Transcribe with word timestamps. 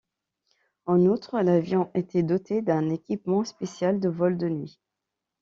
En 0.87 1.05
outre, 1.05 1.39
l'avion 1.41 1.91
était 1.93 2.23
doté 2.23 2.63
d'un 2.63 2.89
équipement 2.89 3.43
spécial 3.43 3.99
de 3.99 4.09
vol 4.09 4.35
de 4.35 4.49
nuit. 4.49 4.79